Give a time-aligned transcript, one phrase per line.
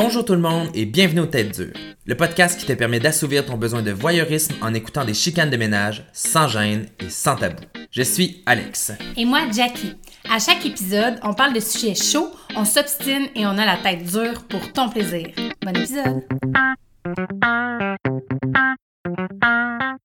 [0.00, 1.72] Bonjour tout le monde et bienvenue au Tête Dure,
[2.06, 5.56] le podcast qui te permet d'assouvir ton besoin de voyeurisme en écoutant des chicanes de
[5.56, 7.64] ménage sans gêne et sans tabou.
[7.90, 8.92] Je suis Alex.
[9.16, 9.94] Et moi, Jackie.
[10.30, 14.04] À chaque épisode, on parle de sujets chauds, on s'obstine et on a la tête
[14.04, 15.30] dure pour ton plaisir.
[15.62, 16.22] Bon épisode!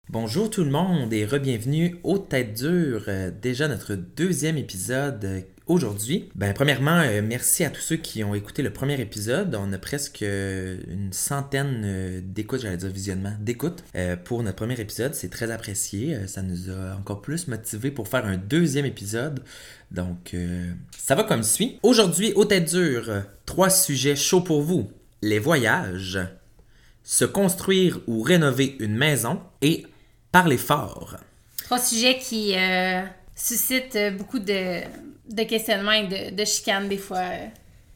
[0.10, 5.41] Bonjour tout le monde et re-bienvenue au Tête Dure, euh, déjà notre deuxième épisode euh,
[5.68, 6.30] aujourd'hui.
[6.36, 9.56] Ben premièrement, euh, merci à tous ceux qui ont écouté le premier épisode.
[9.56, 13.83] On a presque euh, une centaine euh, d'écoutes, j'allais dire visionnement, d'écoutes
[14.25, 15.14] pour notre premier épisode.
[15.15, 16.28] C'est très apprécié.
[16.28, 19.43] Ça nous a encore plus motivés pour faire un deuxième épisode.
[19.91, 20.36] Donc,
[20.97, 21.80] ça va comme suit.
[21.83, 24.89] Aujourd'hui, au Tête Dure, trois sujets chauds pour vous.
[25.21, 26.19] Les voyages,
[27.04, 29.86] se construire ou rénover une maison et
[30.32, 31.18] parler fort.
[31.64, 32.55] Trois sujets qui
[33.36, 34.81] suscitent euh, beaucoup de,
[35.30, 37.45] de questionnements et de, de chicanes des fois euh,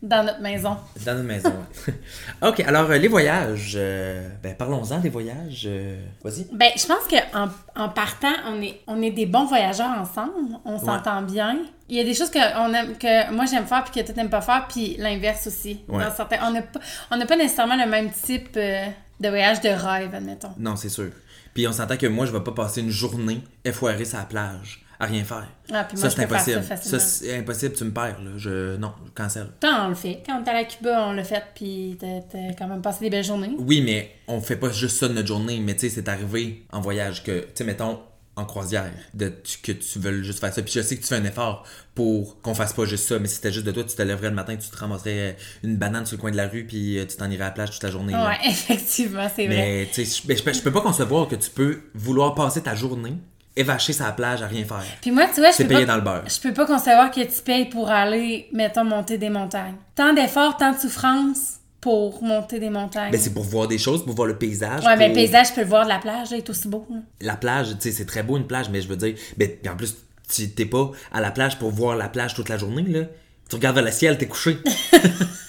[0.01, 0.77] dans notre maison.
[1.05, 1.49] Dans notre maison,
[1.87, 1.93] ouais.
[2.49, 3.73] ok, alors euh, les voyages.
[3.75, 5.63] euh, ben parlons-en des voyages.
[5.65, 6.45] euh, Vas-y.
[6.53, 10.33] Ben, je pense qu'en en partant, on est, on est des bons voyageurs ensemble.
[10.65, 11.57] On s'entend bien.
[11.89, 14.13] Il y a des choses que, on aime, que moi j'aime faire puis que toi
[14.13, 15.79] t'aimes pas faire, puis l'inverse aussi.
[15.87, 16.03] Ouais.
[16.03, 16.79] Dans certains, on n'a pas,
[17.11, 18.85] on n'a pas nécessairement le même type euh,
[19.19, 20.51] de voyage de rêve, admettons.
[20.59, 21.09] Non, c'est sûr.
[21.53, 24.83] Puis on s'entend que moi, je vais pas passer une journée effoirée sur la plage
[24.99, 25.47] à rien faire.
[25.71, 26.63] Ah, puis moi, ça, c'est faire ça impossible.
[26.63, 26.99] facilement.
[26.99, 28.21] c'est impossible, tu me perds.
[28.23, 28.31] Là.
[28.37, 28.77] Je...
[28.77, 29.47] Non, je cancelle.
[29.59, 30.23] Tant on le fait.
[30.25, 33.51] Quand allé à Cuba, on l'a fait, puis t'as quand même passé des belles journées.
[33.59, 35.59] Oui, mais on fait pas juste ça de notre journée.
[35.59, 37.99] Mais tu sais, c'est arrivé en voyage que, tu sais, mettons,
[38.35, 40.61] en croisière, de, tu- que tu veux juste faire ça.
[40.61, 41.63] Puis je sais que tu fais un effort
[41.95, 43.17] pour qu'on fasse pas juste ça.
[43.17, 45.75] Mais si c'était juste de toi, tu te lèverais le matin, tu te ramasserais une
[45.77, 47.71] banane sur le coin de la rue, puis euh, tu t'en irais à la plage
[47.71, 48.13] toute la journée.
[48.13, 48.29] là.
[48.29, 49.55] Ouais, effectivement, c'est vrai.
[49.55, 53.13] Mais tu sais, je, je peux pas concevoir que tu peux vouloir passer ta journée
[53.57, 54.83] évacher sa plage à rien faire.
[55.01, 56.23] Puis moi, tu vois, je peux payé pas, dans le beurre.
[56.27, 59.75] je peux pas concevoir que tu payes pour aller, mettons, monter des montagnes.
[59.95, 63.11] Tant d'efforts, tant de souffrance pour monter des montagnes.
[63.11, 64.83] Ben, c'est pour voir des choses, pour voir le paysage.
[64.85, 66.87] ouais, mais le paysage, je peux le voir de la plage, il est aussi beau.
[67.21, 69.71] La plage, tu sais, c'est très beau une plage, mais je veux dire, ben, puis
[69.71, 69.95] en plus,
[70.29, 73.01] tu t'es pas à la plage pour voir la plage toute la journée, là.
[73.49, 74.57] Tu regardes vers le ciel, t'es couché.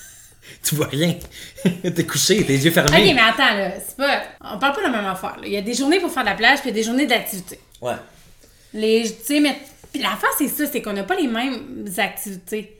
[0.62, 1.14] tu vois rien.
[1.82, 2.91] t'es couché, tes yeux fermés.
[3.10, 4.22] Ok, mais attends, là, c'est pas.
[4.41, 5.36] On parle pas de la même affaire.
[5.41, 5.46] là.
[5.46, 6.86] Il y a des journées pour faire de la plage, puis il y a des
[6.86, 7.58] journées d'activité.
[7.80, 7.94] Ouais.
[8.74, 9.56] Les, tu sais, mais.
[9.92, 12.74] Puis l'affaire, c'est ça, c'est qu'on n'a pas les mêmes activités.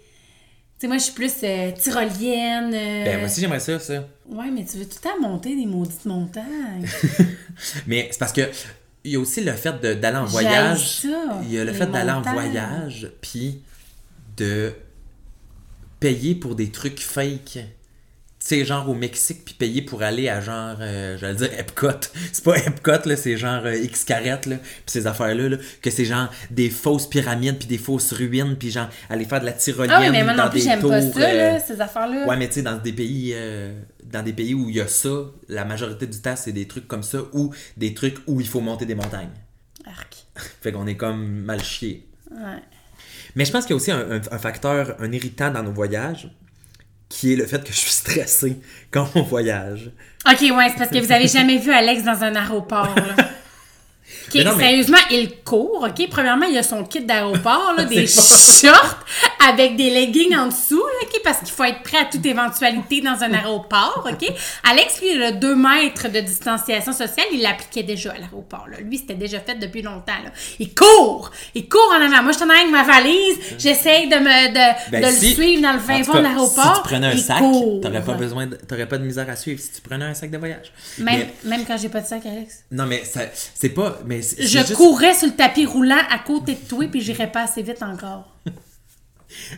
[0.78, 2.72] Tu sais, moi, je suis plus euh, tyrolienne.
[2.75, 4.05] euh, Ben, moi aussi, j'aimerais ça, ça.
[4.28, 6.87] Ouais, mais tu veux tout le temps monter des maudites montagnes.
[7.87, 8.43] Mais c'est parce que
[9.05, 11.00] il y a aussi le fait d'aller en voyage.
[11.00, 11.09] ça,
[11.44, 13.62] Il y a le fait d'aller en voyage, puis
[14.37, 14.72] de
[16.01, 17.59] payer pour des trucs fake.
[18.41, 21.89] Tu sais, genre au Mexique, puis payer pour aller à genre, euh, j'allais dire Epcot.
[22.33, 25.91] C'est pas Epcot, là, c'est genre euh, X carrette, là, puis ces affaires-là, là, que
[25.91, 29.53] c'est genre des fausses pyramides, puis des fausses ruines, puis genre aller faire de la
[29.53, 31.59] tyrolienne Ah oui, mais moi dans non plus, des j'aime pas tours, ça, euh, là,
[31.59, 32.27] ces affaires-là.
[32.27, 33.73] Ouais, mais tu sais, dans des pays euh,
[34.05, 35.11] dans des pays où il y a ça,
[35.49, 38.61] la majorité du temps, c'est des trucs comme ça, ou des trucs où il faut
[38.61, 39.31] monter des montagnes.
[39.85, 40.17] Arc.
[40.63, 42.07] Fait qu'on est comme mal chié.
[42.31, 42.63] Ouais.
[43.38, 45.71] Mais je pense qu'il y a aussi un, un- un facteur, un irritant dans nos
[45.72, 46.28] voyages,
[47.09, 48.56] qui est le fait que je suis stressé
[48.91, 49.91] quand on voyage.
[50.31, 53.25] Ok, ouais, c'est parce que vous avez jamais vu Alex dans un aéroport, là.
[54.44, 56.09] Non, mais- sérieusement, il court, ok?
[56.10, 58.99] Premièrement, il a son kit d'aéroport, des shorts
[59.49, 60.98] avec des leggings en dessous, là?
[61.28, 64.33] Parce qu'il faut être prêt à toute éventualité dans un aéroport, ok?
[64.71, 68.78] Alex, lui, il a deux mètres de distanciation sociale, il l'appliquait déjà à l'aéroport, là.
[68.81, 70.31] Lui, c'était déjà fait depuis longtemps, là.
[70.59, 71.31] Il court!
[71.55, 72.22] Il court en avant.
[72.22, 75.62] Moi, je t'en avec ma valise, j'essaye de me, de, Ben, de si- le suivre
[75.62, 76.77] dans le fin fond de l'aéroport.
[76.77, 77.41] Si tu prenais un il sac,
[77.83, 80.31] t'aurais pas besoin de, t'aurais pas de misère à suivre si tu prenais un sac
[80.31, 80.72] de voyage.
[80.99, 82.65] Même, Mais- même quand j'ai pas de sac, Alex.
[82.71, 83.03] non, mais
[83.55, 83.99] c'est pas.
[84.06, 87.43] Mais Je juste- courrais sur le tapis roulant à côté de toi puis j'irais pas
[87.43, 88.33] assez vite encore.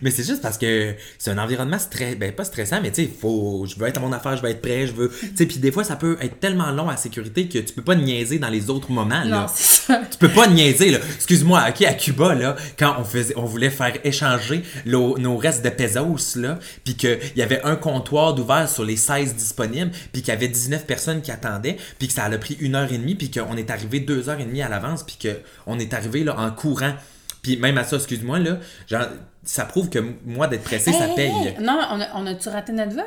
[0.03, 3.11] Mais c'est juste parce que c'est un environnement stress, ben pas stressant, mais tu sais,
[3.21, 5.47] faut, je veux être à mon affaire, je veux être prêt, je veux, tu sais,
[5.47, 8.39] puis des fois ça peut être tellement long à sécurité que tu peux pas niaiser
[8.39, 9.47] dans les autres moments Non, là.
[9.55, 10.03] c'est ça.
[10.11, 10.99] Tu peux pas niaiser là.
[11.17, 15.71] Excuse-moi, ok, à Cuba là, quand on faisait, on voulait faire échanger nos restes de
[15.71, 20.23] pesos là, puis que il y avait un comptoir d'ouvert sur les 16 disponibles, puis
[20.23, 22.99] qu'il y avait 19 personnes qui attendaient, puis que ça a pris une heure et
[22.99, 25.95] demie, puis qu'on est arrivé deux heures et demie à l'avance, puis que on est
[25.95, 26.95] arrivé là en courant.
[27.43, 28.59] Puis même à ça, excuse-moi là,
[28.89, 29.07] genre
[29.45, 31.31] ça prouve que moi d'être pressé, ça paye.
[31.31, 33.05] hey, Non, on a, on a-tu raté notre vol?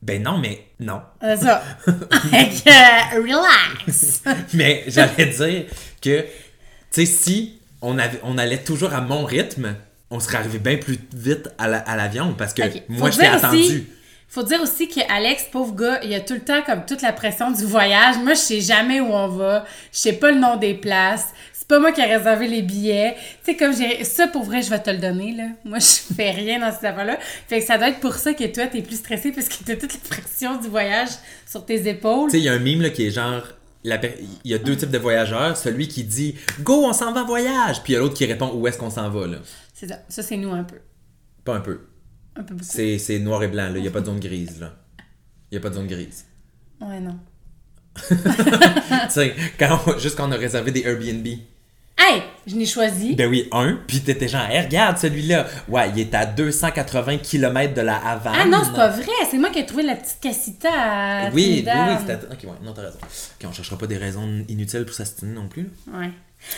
[0.00, 1.00] Ben non, mais non.
[1.20, 1.62] C'est ça.
[3.14, 4.22] Relax.
[4.54, 5.64] Mais j'allais dire
[6.00, 6.26] que, tu
[6.90, 9.74] sais, si on, avait, on allait toujours à mon rythme,
[10.10, 13.26] on serait arrivé bien plus vite à la- à l'avion parce que moi, je t'ai
[13.26, 13.86] attendu.
[14.28, 17.12] Faut dire aussi que Alex, pauvre gars, il a tout le temps comme toute la
[17.12, 18.16] pression du voyage.
[18.16, 19.66] Moi, je sais jamais où on va.
[19.92, 21.26] Je sais pas le nom des places.
[21.72, 23.14] C'est pas moi qui ai réservé les billets.
[23.42, 24.04] Tu sais, comme j'ai.
[24.04, 25.44] Ça, pour vrai, je vais te le donner, là.
[25.64, 27.18] Moi, je fais rien dans cette affaire-là.
[27.48, 29.76] Fait que ça doit être pour ça que toi, t'es plus stressé parce que t'as
[29.76, 31.08] toute la pression du voyage
[31.46, 32.26] sur tes épaules.
[32.28, 33.42] Tu sais, il y a un mime là, qui est genre.
[33.84, 33.98] la
[34.44, 35.56] Il y a deux types de voyageurs.
[35.56, 37.82] Celui qui dit Go, on s'en va en voyage.
[37.82, 39.38] Puis il y a l'autre qui répond Où est-ce qu'on s'en va là
[39.72, 40.00] C'est ça.
[40.10, 40.76] Ça, c'est nous un peu.
[41.42, 41.80] Pas un peu.
[42.36, 42.68] Un peu beaucoup.
[42.70, 43.70] C'est c'est noir et blanc.
[43.70, 43.76] là.
[43.78, 44.60] Il n'y a pas de zone grise.
[44.60, 44.74] là.
[45.50, 46.26] Il n'y a pas de zone grise.
[46.82, 47.18] Ouais, non.
[48.08, 48.14] tu
[49.08, 51.26] sais, quand on- juste quand on a réservé des Airbnb.
[52.04, 52.22] Hey!
[52.46, 53.14] Je n'ai choisi.
[53.14, 53.78] Ben oui, un.
[53.86, 55.46] Puis t'étais genre, Hey, regarde celui-là.
[55.68, 58.34] Ouais, il est à 280 km de la Havane.
[58.36, 59.06] Ah non, c'est pas vrai.
[59.30, 62.26] C'est moi qui ai trouvé la petite casita à Oui, oui, oui, c'était.
[62.26, 62.98] Ok, ouais, non, t'as raison.
[63.02, 65.70] Ok, on cherchera pas des raisons inutiles pour s'astiner non plus.
[65.92, 66.10] Ouais.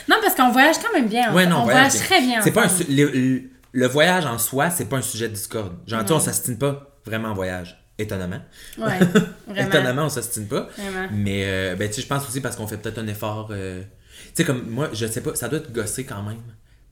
[0.08, 1.32] Non, parce qu'on voyage quand même bien.
[1.34, 2.40] Ouais, non, on voyage voyage très bien.
[2.40, 2.84] C'est pas un ensemble.
[2.84, 3.42] su- le, le-
[3.72, 5.74] le voyage en soi, c'est pas un sujet de discorde.
[5.86, 7.78] Genre, tu sais, on s'astine pas vraiment en voyage.
[7.98, 8.40] Étonnamment.
[8.78, 8.98] Ouais,
[9.46, 9.68] vraiment.
[9.68, 10.68] Étonnamment, on s'astine pas.
[10.78, 11.08] Vraiment.
[11.12, 13.48] Mais, euh, ben, tu sais, je pense aussi parce qu'on fait peut-être un effort.
[13.50, 13.86] euh, Tu
[14.34, 16.42] sais, comme moi, je sais pas, ça doit être gossé quand même.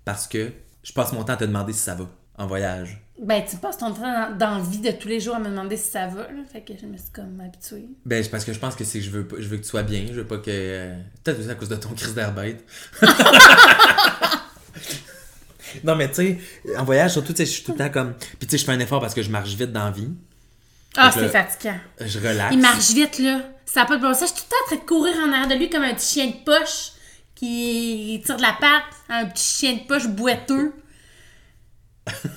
[0.04, 0.50] Parce que
[0.82, 3.00] je passe mon temps à te demander si ça va en voyage.
[3.20, 5.76] Ben, tu passes ton temps dans, la vie de tous les jours à me demander
[5.76, 6.42] si ça va, là.
[6.50, 7.88] Fait que je me suis comme habituée.
[8.04, 9.84] Ben, parce que je pense que c'est que je veux, je veux que tu sois
[9.84, 10.06] bien.
[10.08, 10.44] Je veux pas que.
[10.48, 12.64] euh, Peut-être aussi à cause de ton crise d'air bête.
[15.84, 16.38] non, mais tu sais,
[16.76, 18.14] en voyage, surtout, tu sais, je suis tout le temps comme.
[18.14, 20.10] Puis tu sais, je fais un effort parce que je marche vite dans la vie.
[20.96, 21.76] Ah, c'est fatigant.
[22.00, 22.52] Je relaxe.
[22.52, 23.40] Il marche vite, là.
[23.66, 24.30] Ça n'a pas de bon sens.
[24.30, 25.94] Je suis tout le temps en train de courir en arrière de lui comme un
[25.94, 26.92] petit chien de poche
[27.42, 28.84] qui tire de la patte.
[29.08, 30.72] Un petit chien de poche boiteux.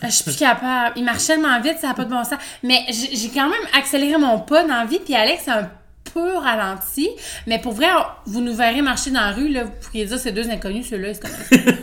[0.03, 0.93] Je suis plus capable.
[0.95, 2.39] Il marche tellement vite, ça n'a pas de bon sens.
[2.63, 5.69] Mais j'ai quand même accéléré mon pas dans la vie, puis Alex a un
[6.13, 7.09] peu ralenti.
[7.47, 7.87] Mais pour vrai,
[8.25, 11.09] vous nous verrez marcher dans la rue, là, vous pourriez dire ces deux inconnus, ceux-là,
[11.09, 11.79] ils se connaissent.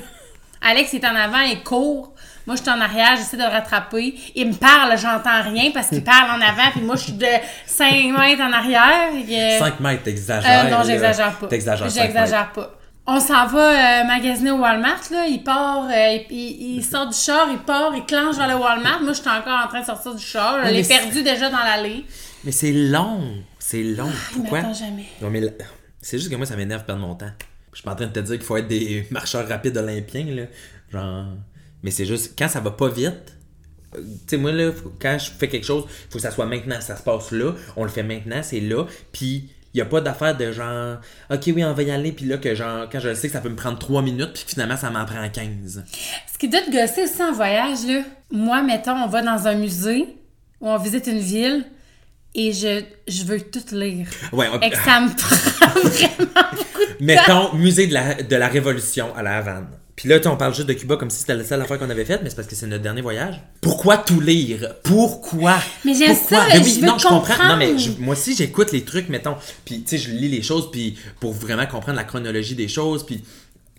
[0.60, 2.14] Alex est en avant, il court.
[2.46, 4.14] Moi, je suis en arrière, j'essaie de le rattraper.
[4.36, 7.26] Il me parle, j'entends rien parce qu'il parle en avant, puis moi, je suis de
[7.66, 9.10] 5 mètres en arrière.
[9.28, 10.66] et, euh, 5 mètres, t'exagères.
[10.66, 11.46] euh, non, j'exagère pas.
[11.48, 12.12] T'exagères 5 mètres.
[12.14, 12.70] J'exagère pas.
[13.06, 15.26] On s'en va euh, magasiner au Walmart, là.
[15.26, 18.54] Il part, euh, il, il- il sort du char, il part, il clenche vers le
[18.54, 19.02] Walmart.
[19.02, 20.64] Moi, je suis encore en train de sortir du char.
[20.66, 22.04] Je l'ai perdu déjà dans l'allée.
[22.44, 23.42] Mais c'est long.
[23.58, 24.08] C'est long.
[24.34, 24.60] Il Pourquoi?
[24.62, 25.06] m'attend jamais.
[25.20, 25.42] Non, mais
[26.00, 27.30] c'est juste que moi, ça m'énerve de perdre mon temps.
[27.72, 30.26] Je suis pas en train de te dire qu'il faut être des marcheurs rapides olympiens,
[30.26, 30.42] là.
[30.92, 31.26] Genre.
[31.82, 33.34] Mais c'est juste, quand ça va pas vite,
[33.96, 34.70] euh, tu sais, moi, là,
[35.00, 36.80] quand je fais quelque chose, faut que ça soit maintenant.
[36.80, 37.52] Ça se passe là.
[37.76, 38.84] On le fait maintenant, c'est là.
[39.10, 40.98] Puis, il a pas d'affaire de genre,
[41.30, 42.12] OK, oui, on va y aller.
[42.12, 44.32] Puis là, que genre, quand je le sais que ça peut me prendre 3 minutes,
[44.34, 45.84] puis finalement, ça m'en prend 15.
[46.32, 48.02] Ce qui doit te gosser aussi en voyage, là.
[48.30, 50.06] Moi, mettons, on va dans un musée
[50.60, 51.64] ou on visite une ville
[52.34, 54.06] et je, je veux tout lire.
[54.32, 56.94] Ouais, on- Et que ça me prend vraiment beaucoup de temps.
[57.00, 59.68] Mettons, musée de la, de la Révolution à la Havane.
[60.02, 62.04] Puis là, on parle juste de Cuba comme si c'était la seule affaire qu'on avait
[62.04, 63.40] faite, mais c'est parce que c'est notre dernier voyage.
[63.60, 64.74] Pourquoi tout lire?
[64.82, 65.60] Pourquoi?
[65.84, 67.48] Mais j'aime ça, Ben je veux non, je comprends.
[67.50, 69.36] Non, mais je- moi aussi, j'écoute les trucs, mettons.
[69.64, 73.06] Puis, tu sais, je lis les choses, puis pour vraiment comprendre la chronologie des choses,
[73.06, 73.22] puis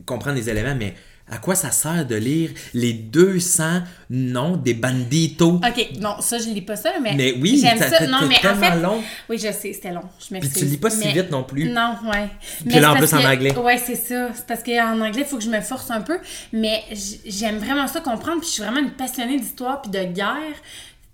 [0.06, 0.96] comprendre les éléments, mais
[1.30, 5.56] à quoi ça sert de lire les 200 noms des banditos?
[5.66, 7.14] Ok, non, ça, je lis pas ça, mais.
[7.16, 7.98] Mais oui, j'aime ça- ça.
[8.00, 8.80] c'est- Non, c'est mais en tellement fait.
[8.82, 9.04] long.
[9.30, 10.04] Oui, je sais, c'était long.
[10.20, 11.70] Je Puis tu lis pas si vite non plus.
[11.70, 12.28] Non, ouais.
[12.68, 13.58] Puis là, en plus, en anglais.
[13.58, 14.30] Ouais, c'est ça.
[14.36, 16.20] C'est parce qu'en anglais, il faut que je me force un peu.
[16.52, 16.84] Mais
[17.26, 18.40] j'aime vraiment ça comprendre.
[18.42, 20.38] Puis je suis vraiment une passionnée d'histoire puis de guerre.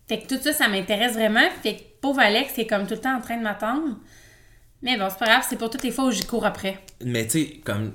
[0.08, 1.48] Fait que tout ça, ça m'intéresse vraiment.
[1.62, 3.96] Fait que pauvre Alex, c'est comme tout le temps en train de m'attendre.
[4.82, 6.80] Mais bon, c'est pas grave, c'est pour toutes les fois où j'y cours après.
[7.06, 7.94] Mais tu sais, comme.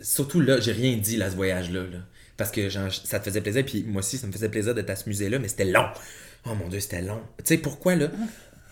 [0.00, 1.80] Surtout là, j'ai rien dit là, ce voyage-là.
[1.80, 1.98] Là.
[2.36, 4.90] Parce que genre, ça te faisait plaisir, puis moi aussi, ça me faisait plaisir d'être
[4.90, 5.86] à ce musée-là, mais c'était long.
[6.46, 7.20] Oh mon dieu, c'était long.
[7.38, 8.08] Tu sais, pourquoi là?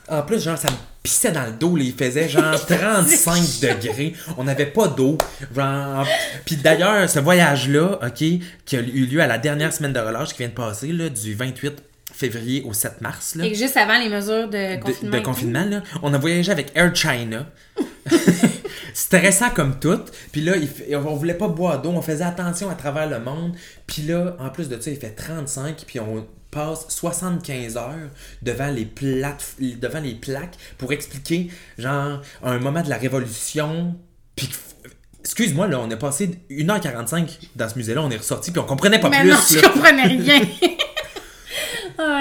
[0.08, 4.14] En plus, genre, ça me pissait dans le dos, là, il faisait genre 35 degrés.
[4.36, 5.18] On n'avait pas d'eau.
[5.54, 6.06] Genre.
[6.44, 8.24] Puis d'ailleurs, ce voyage-là, OK,
[8.64, 11.08] qui a eu lieu à la dernière semaine de relâche qui vient de passer, là,
[11.08, 15.10] du 28 février au 7 mars, là que juste avant les mesures de confinement.
[15.10, 17.46] de, et confinement, là, on a voyagé avec Air China.
[18.96, 20.00] Stressant comme tout.
[20.32, 23.54] Puis là, il on voulait pas boire d'eau, on faisait attention à travers le monde.
[23.86, 28.08] Puis là, en plus de ça, il fait 35, puis on passe 75 heures
[28.40, 33.94] devant les, plates, devant les plaques pour expliquer, genre, un moment de la Révolution.
[34.34, 34.48] Puis,
[35.20, 38.98] excuse-moi, là, on a passé 1h45 dans ce musée-là, on est ressorti, puis on comprenait
[38.98, 39.28] pas Mais plus.
[39.28, 40.40] non, je comprenais rien.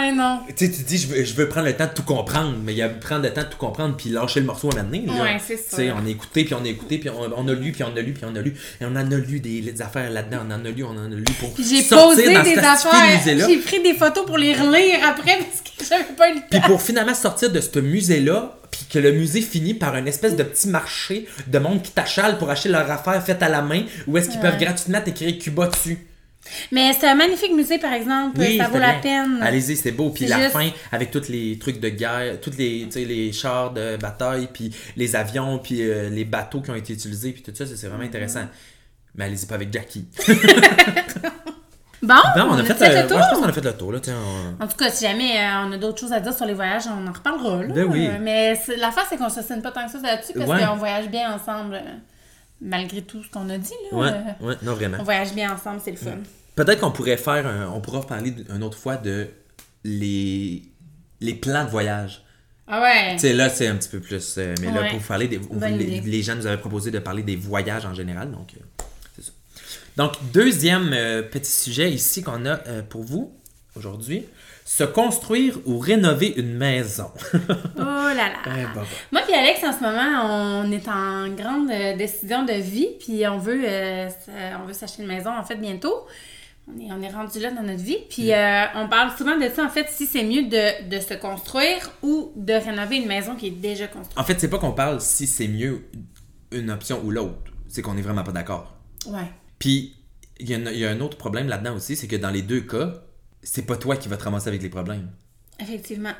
[0.09, 0.39] ouais, non.
[0.55, 2.73] Tu sais, tu dis, je veux, je veux prendre le temps de tout comprendre, mais
[2.73, 5.05] il y a prendre le temps de tout comprendre puis lâcher le morceau à m'amener.
[5.09, 5.95] Ouais, c'est Tu sais, sûr.
[6.01, 8.01] on a écouté, puis on a écouté, puis on, on a lu, puis on a
[8.01, 8.53] lu, puis on a lu.
[8.81, 11.11] Et on en a lu des, des affaires là-dedans, on en a lu, on en
[11.11, 13.21] a lu pour Puis j'ai posé dans des affaires.
[13.25, 16.59] J'ai pris des photos pour les relire après parce que j'avais pas eu le Puis
[16.59, 16.67] temps.
[16.67, 20.43] pour finalement sortir de ce musée-là, puis que le musée finit par une espèce de
[20.43, 24.17] petit marché de monde qui t'achale pour acheter leurs affaires faites à la main, où
[24.17, 25.97] est-ce qu'ils peuvent gratuitement t'écrire Cuba dessus.
[26.71, 28.39] Mais c'est un magnifique musée, par exemple.
[28.57, 29.01] ça vaut la bien.
[29.01, 29.39] peine.
[29.41, 30.09] Allez-y, c'est beau.
[30.11, 33.97] Puis la juste- fin, avec tous les trucs de guerre, tous les, les chars de
[33.97, 37.65] bataille, puis les avions, puis euh, les bateaux qui ont été utilisés, puis tout ça,
[37.65, 38.45] c'est vraiment intéressant.
[39.15, 40.05] Mais allez-y pas avec Jackie.
[42.01, 43.17] Bon, Non, on, a fait, fait euh, le tour.
[43.17, 43.99] ouais, je pense qu'on a fait le tour, là.
[44.09, 46.53] On- En tout cas, si jamais euh, on a d'autres choses à dire sur les
[46.53, 47.63] voyages, on en reparlera.
[47.63, 47.73] Là.
[47.73, 48.05] Ben oui.
[48.07, 50.63] Euh, mais l'affaire, c'est qu'on se signe pas tant que ça là-dessus parce Ouais.
[50.67, 51.81] qu'on voyage bien ensemble,
[52.61, 53.73] malgré tout ce qu'on a dit.
[53.91, 54.07] Là, Ouais,
[54.41, 54.97] Euh, ouais, non, vraiment.
[54.99, 56.17] on voyage bien ensemble, c'est le fun.
[56.55, 59.27] Peut-être qu'on pourrait faire, un- on pourra parler une autre fois de
[59.83, 60.63] les,
[61.21, 62.23] les plans de voyage.
[62.67, 63.15] Ah ouais.
[63.19, 64.35] Tu là, c'est un petit peu plus.
[64.37, 65.39] euh, mais là, pour parler des.
[66.01, 68.83] les, gens nous avaient proposé de parler des voyages en général, donc euh,
[69.15, 69.31] c'est ça.
[69.97, 70.89] Donc, deuxième
[71.29, 72.57] petit sujet ici qu'on a
[72.89, 73.33] pour vous
[73.75, 74.25] aujourd'hui
[74.67, 77.11] se construire ou rénover une maison.
[77.77, 78.33] Oh là là.
[78.47, 78.83] Eh, bah, bah.
[79.11, 83.27] Moi puis Alex, en ce moment, on est en grande euh, décision de vie, puis
[83.27, 85.93] on veut, euh, ça- on veut s'acheter une maison, en fait, bientôt.
[86.67, 87.97] On est, on est rendu là dans notre vie.
[88.09, 91.13] Puis euh, on parle souvent de ça, en fait, si c'est mieux de, de se
[91.15, 94.17] construire ou de rénover une maison qui est déjà construite.
[94.17, 95.83] En fait, c'est pas qu'on parle si c'est mieux
[96.51, 97.51] une option ou l'autre.
[97.67, 98.73] C'est qu'on est vraiment pas d'accord.
[99.07, 99.29] Ouais.
[99.59, 99.95] Puis,
[100.39, 102.93] y, il y a un autre problème là-dedans aussi, c'est que dans les deux cas,
[103.45, 105.09] c'est pas toi qui vas te ramasser avec les problèmes.
[105.59, 106.13] Effectivement.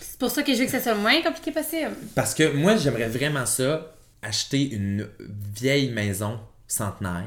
[0.00, 1.92] C'est pour ça que je veux que ça soit le moins compliqué possible.
[2.14, 7.24] Parce que moi, j'aimerais vraiment ça, acheter une vieille maison centenaire,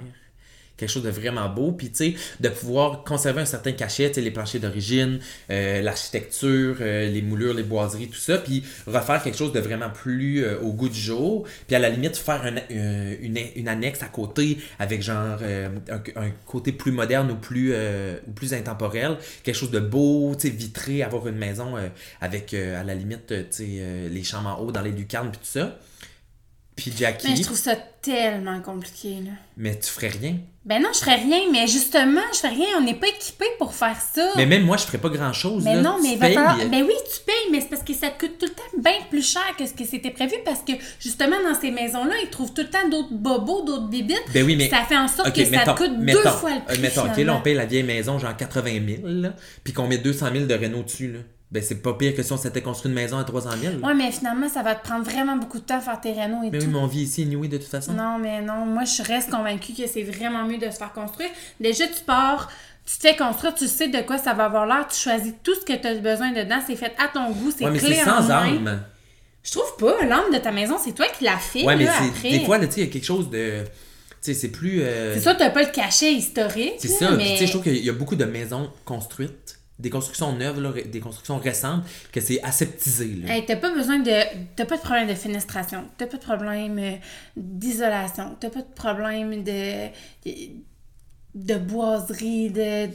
[0.82, 4.32] quelque chose de vraiment beau, puis tu sais, de pouvoir conserver un certain cachet, les
[4.32, 5.20] planchers d'origine,
[5.52, 9.92] euh, l'architecture, euh, les moulures, les boiseries, tout ça, puis refaire quelque chose de vraiment
[9.92, 12.56] plus euh, au goût du jour, puis à la limite faire un-
[13.22, 17.74] une, annexe à côté avec genre un, côté plus moderne ou plus,
[18.54, 21.76] intemporel, quelque chose de beau, tu vitré, avoir une maison
[22.20, 25.78] avec à la limite, tu les chambres en haut dans les lucarnes, puis tout ça.
[26.82, 29.32] Puis Jackie, Mais je trouve ça tellement compliqué, là.
[29.58, 30.38] mais tu ferais rien.
[30.66, 32.68] Ben non, je ferais rien, mais justement, je ferais rien.
[32.78, 34.30] On n'est pas équipé pour faire ça.
[34.36, 35.64] Mais même moi, je ferais pas grand chose.
[35.64, 35.82] Mais là.
[35.82, 36.36] non, Tu mais il va payes.
[36.36, 36.58] falloir.
[36.58, 38.94] Ben oui, tu payes, mais c'est parce que ça te coûte tout le temps bien
[39.10, 42.54] plus cher que ce que c'était prévu parce que justement, dans ces maisons-là, ils trouvent
[42.54, 44.22] tout le temps d'autres bobos, d'autres bibites.
[44.34, 44.70] Ben oui, mais.
[44.70, 46.78] Ça fait en sorte que ça te coûte mettons, deux fois le prix.
[46.78, 48.72] euh, mettons, ok, là, on paye la vieille maison, genre 80
[49.02, 49.34] 000, là,
[49.64, 51.20] puis qu'on met 200 000 de Renault dessus, là.
[51.51, 53.74] Ben, c'est pas pire que si on s'était construit une maison à 300 000.
[53.81, 53.88] là.
[53.88, 56.43] Ouais, mais finalement, ça va te prendre vraiment beaucoup de temps à faire tes rénaux
[56.43, 56.65] et Mais tout.
[56.65, 57.91] oui, mais on vit ici, anyway, de toute façon.
[57.91, 61.29] Non, mais non, moi je reste convaincue que c'est vraiment mieux de se faire construire.
[61.60, 62.50] Déjà, tu pars,
[62.86, 65.53] tu te fais construire, tu sais de quoi ça va avoir l'air, tu choisis tout
[65.55, 67.96] ce que tu as besoin dedans, c'est fait à ton goût, c'est Ouais, mais c'est
[67.96, 68.36] sans main.
[68.55, 68.84] âme.
[69.43, 71.93] Je trouve pas, l'âme de ta maison, c'est toi qui l'as fait, Ouais, mais là,
[72.00, 72.08] c'est.
[72.08, 72.29] après.
[72.29, 73.63] Des fois, là, tu sais, il y a quelque chose de.
[73.63, 73.67] Tu
[74.22, 74.84] sais, c'est plus.
[74.84, 76.75] euh, C'est sûr t'as pas le cachet historique.
[76.77, 77.12] C'est ça.
[77.12, 77.31] Mais...
[77.34, 80.72] tu sais, je trouve qu'il y a beaucoup de maisons construites, des constructions neuves, là,
[80.72, 83.16] des constructions récentes, que c'est aseptisé.
[83.24, 83.36] Là.
[83.36, 84.12] Hey, t'as pas besoin de.
[84.56, 85.86] T'as pas de problème de fenestration.
[85.98, 86.96] T'as pas de problème euh,
[87.36, 88.36] d'isolation.
[88.40, 89.88] T'as pas de problème de.
[91.36, 92.86] de, boiserie, de.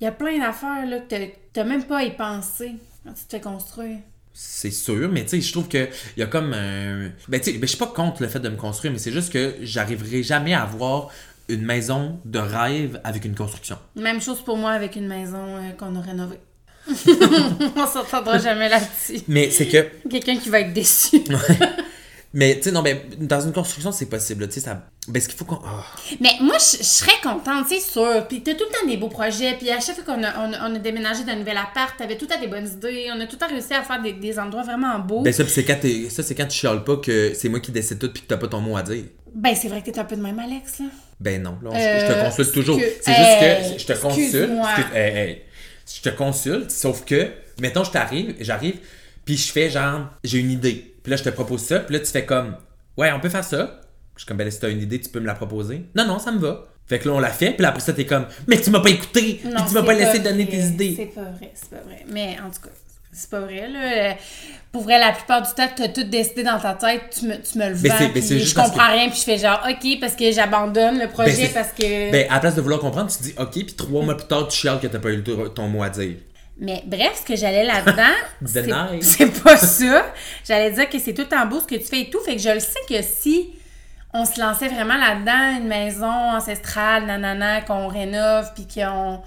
[0.00, 2.72] Il y a plein d'affaires là que t'as- t'as même pas à y penser
[3.04, 3.98] quand tu te fais construire.
[4.32, 7.10] C'est sûr, mais tu sais, je trouve que il y a comme un.
[7.28, 9.12] Ben, tu sais, ben, je suis pas contre le fait de me construire, mais c'est
[9.12, 11.10] juste que j'arriverai jamais à avoir
[11.50, 13.76] une maison de rêve avec une construction.
[13.96, 16.40] Même chose pour moi avec une maison euh, qu'on a rénovée.
[17.76, 19.22] On s'entendra jamais là-dessus.
[19.28, 20.08] Mais c'est que.
[20.08, 21.22] Quelqu'un qui va être déçu.
[22.32, 24.46] Mais tu sais, non, ben, dans une construction, c'est possible.
[24.46, 24.84] Tu sais, ça.
[25.08, 25.58] Ben, ce qu'il faut qu'on.
[25.66, 25.84] ah.
[26.20, 28.24] Mais moi, je, je serais contente, c'est sûr.
[28.28, 29.54] Puis t'as tout le temps des beaux projets.
[29.58, 32.16] Puis à chaque fois qu'on a, on a, on a déménagé d'un nouvel appart, t'avais
[32.16, 33.08] tout le temps des bonnes idées.
[33.12, 35.22] On a tout le temps réussi à faire des, des endroits vraiment beaux.
[35.22, 35.78] Ben, ça, c'est quand,
[36.10, 38.36] ça, c'est quand tu chiales pas que c'est moi qui décide tout puis que t'as
[38.36, 39.04] pas ton mot à dire.
[39.34, 40.86] Ben, c'est vrai que t'es un peu de même, Alex, là.
[41.18, 42.78] Ben non, là, on- Euh, je te consulte toujours.
[42.78, 44.50] que- C'est juste que je te consulte.
[44.94, 45.42] hey, hey.
[45.92, 47.28] je te consulte, sauf que,
[47.60, 48.76] mettons, je t'arrive, j'arrive,
[49.24, 50.94] puis je fais genre, j'ai une idée.
[51.10, 52.54] Puis là, je te propose ça, puis là, tu fais comme,
[52.96, 53.80] ouais, on peut faire ça.
[54.14, 55.86] Je suis comme, ben là, si t'as une idée, tu peux me la proposer.
[55.96, 56.68] Non, non, ça me va.
[56.86, 58.78] Fait que là, on l'a fait, puis là, après ça, t'es comme, mais tu m'as
[58.78, 60.94] pas écouté, puis tu m'as pas laissé donner tes idées.
[60.96, 62.04] C'est pas vrai, c'est pas vrai.
[62.12, 62.68] Mais en tout cas,
[63.12, 64.14] c'est pas vrai, là.
[64.70, 67.58] Pour vrai, la plupart du temps, t'as tout décidé dans ta tête, tu me, tu
[67.58, 70.14] me le vends, puis juste je comprends que- rien, puis je fais genre, OK, parce
[70.14, 72.12] que j'abandonne le projet, Ben, c'est- parce que...
[72.12, 74.28] Ben, à la place de vouloir comprendre, tu te dis, ok, puis trois mois plus
[74.28, 76.18] tard, tu chiales que t'as pas eu ton mot à dire.
[76.60, 78.12] Mais bref, ce que j'allais là-dedans,
[79.00, 80.06] c'est pas ça.
[80.46, 82.20] J'allais dire que c'est tout en beau ce que tu fais et tout.
[82.20, 83.54] Fait que je le sais que si
[84.12, 89.22] on se lançait vraiment là-dedans, une maison ancestrale, nanana, qu'on rénove puis qu'on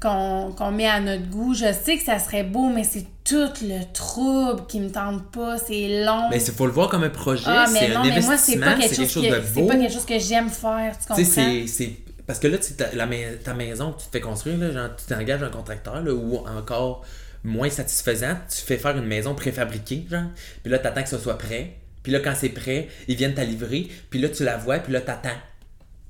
[0.00, 3.82] qu'on met à notre goût, je sais que ça serait beau, mais c'est tout le
[3.92, 5.58] trouble qui me tente pas.
[5.58, 6.28] C'est long.
[6.30, 8.36] Mais il faut le voir comme un projet, ah, c'est mais un non, mais moi,
[8.36, 10.50] c'est investissement, pas c'est quelque quelque chose, que, de c'est pas quelque chose que j'aime
[10.50, 10.96] faire.
[10.98, 11.66] Tu comprends?
[11.66, 12.07] C'est.
[12.28, 13.08] Parce que là, ta, la
[13.42, 16.36] ta maison que tu te fais construire, là, genre, tu t'engages un contracteur, là, ou
[16.46, 17.06] encore
[17.42, 20.26] moins satisfaisant, tu fais faire une maison préfabriquée, genre.
[20.62, 21.78] Puis là, t'attends que ce soit prêt.
[22.02, 23.88] Puis là, quand c'est prêt, ils viennent t'a livrer.
[24.10, 25.38] Puis là, tu la vois, puis là, t'attends.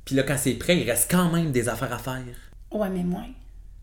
[0.05, 2.21] Puis là, quand c'est prêt, il reste quand même des affaires à faire.
[2.73, 3.29] Ouais, mais moins.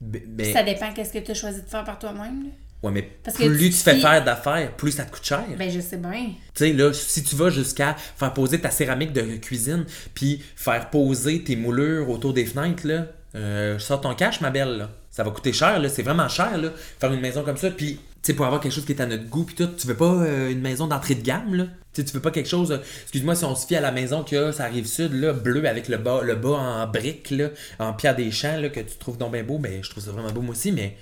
[0.02, 2.52] Ben, Ça dépend qu'est-ce que tu as choisi de faire par toi-même.
[2.86, 5.44] Ouais, mais Parce que plus tu tu fais faire d'affaires, plus ça te coûte cher.
[5.58, 6.28] Ben, je sais bien.
[6.54, 10.92] Tu sais, là, si tu vas jusqu'à faire poser ta céramique de cuisine, puis faire
[10.92, 14.90] poser tes moulures autour des fenêtres, là, euh, sors ton cash, ma belle, là.
[15.10, 15.90] Ça va coûter cher, là.
[15.90, 17.72] C'est vraiment cher, là, faire une maison comme ça.
[17.72, 19.88] Puis, tu sais, pour avoir quelque chose qui est à notre goût, puis tout, tu
[19.88, 21.66] veux pas euh, une maison d'entrée de gamme, là.
[21.94, 22.72] Tu tu veux pas quelque chose...
[22.72, 25.68] euh, Excuse-moi, si on se fie à la maison que ça arrive sud, là, bleu,
[25.68, 27.48] avec le bas, le bas en briques, là,
[27.80, 30.12] en pierre des champs, là, que tu trouves donc bien beau, ben, je trouve ça
[30.12, 30.96] vraiment beau, moi aussi, mais...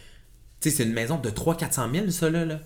[0.64, 2.60] Tu sais, c'est une maison de 300-400 000, ça, là, là.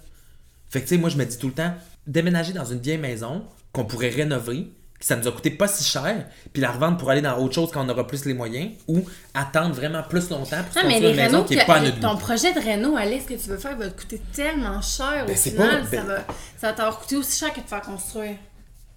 [0.70, 1.74] Fait que, tu sais, moi, je me dis tout le temps,
[2.06, 4.68] déménager dans une vieille maison qu'on pourrait rénover,
[5.00, 7.56] que ça nous a coûté pas si cher, puis la revendre pour aller dans autre
[7.56, 10.94] chose quand on aura plus les moyens, ou attendre vraiment plus longtemps pour Non, mais
[10.94, 12.20] construire les une maison qui est pas à notre ton goût.
[12.20, 15.26] projet de réno, Alex, que tu veux faire va te coûter tellement cher.
[15.26, 16.18] Ben, au final, pas- ben- ça va,
[16.58, 18.36] ça va t'avoir coûté aussi cher que de faire construire.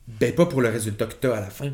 [0.09, 1.71] Ben, pas pour le résultat que t'as à la fin.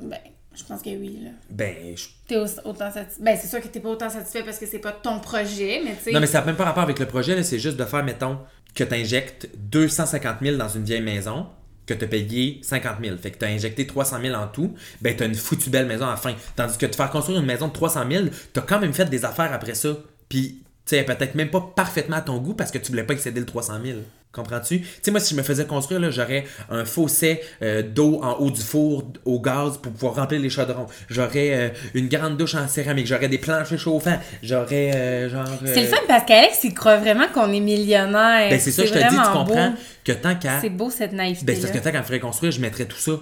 [0.00, 0.18] Ben,
[0.56, 1.30] je pense que oui, là.
[1.50, 2.06] Ben, je...
[2.26, 3.22] T'es au- autant satisfait.
[3.22, 5.94] Ben, c'est sûr que t'es pas autant satisfait parce que c'est pas ton projet, mais
[5.96, 6.12] tu sais.
[6.12, 8.04] Non, mais ça n'a même pas rapport avec le projet, là, c'est juste de faire,
[8.04, 8.38] mettons,
[8.74, 11.46] que tu injectes 250 000 dans une vieille maison,
[11.86, 13.16] que tu as payé 50 000.
[13.18, 15.86] Fait que tu as injecté 300 000 en tout, ben tu as une foutue belle
[15.86, 16.34] maison à la fin.
[16.56, 19.04] Tandis que de faire construire une maison de 300 000, tu as quand même fait
[19.06, 19.90] des affaires après ça.
[20.28, 23.14] Puis, tu sais, peut-être même pas parfaitement à ton goût parce que tu voulais pas
[23.14, 23.98] excéder le 300 000.
[24.36, 24.80] Comprends-tu?
[24.80, 28.34] Tu sais, moi, si je me faisais construire, là, j'aurais un fossé euh, d'eau en
[28.34, 30.86] haut du four au gaz pour pouvoir remplir les chaudrons.
[31.08, 33.06] J'aurais euh, une grande douche en céramique.
[33.06, 34.18] J'aurais des planchers chauffants.
[34.42, 35.48] J'aurais, euh, genre...
[35.64, 38.50] C'est le fun parce qu'Alex, il croit vraiment qu'on est millionnaire.
[38.50, 39.76] ben, c'est ça, je te dis, tu comprends beau.
[40.04, 40.60] que tant qu'à.
[40.60, 41.46] C'est beau cette naïveté.
[41.46, 43.12] Ben, c'est parce que tant qu'à me ferait construire, je mettrais tout ça.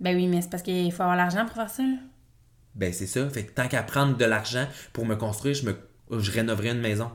[0.00, 1.98] Ben oui, mais c'est parce qu'il faut avoir l'argent pour faire ça, là.
[2.74, 3.28] Ben, c'est ça.
[3.28, 5.76] Fait que tant qu'à prendre de l'argent pour me construire, je, me...
[6.18, 7.10] je rénoverais une maison.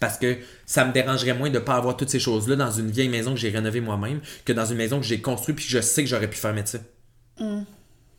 [0.00, 0.36] Parce que
[0.66, 3.40] ça me dérangerait moins de pas avoir toutes ces choses-là dans une vieille maison que
[3.40, 6.10] j'ai rénovée moi-même que dans une maison que j'ai construite puis que je sais que
[6.10, 6.78] j'aurais pu faire mettre ça.
[7.38, 7.62] Mm.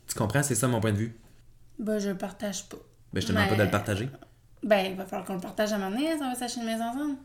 [0.08, 0.42] Tu comprends?
[0.44, 1.16] C'est ça mon point de vue.
[1.80, 2.78] Ben, je le partage pas.
[3.14, 4.10] Ben, je te demande Mais- pas de le partager.
[4.64, 6.60] Ben, il va falloir qu'on le partage à un moment donné, si on va s'acheter
[6.62, 7.16] une maison ensemble.